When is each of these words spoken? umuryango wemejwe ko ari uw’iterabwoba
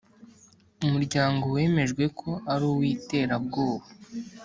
umuryango 0.85 1.43
wemejwe 1.55 2.03
ko 2.19 2.29
ari 2.53 2.65
uw’iterabwoba 2.71 3.85